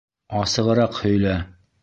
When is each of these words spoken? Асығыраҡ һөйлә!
Асығыраҡ 0.39 0.97
һөйлә! 1.03 1.37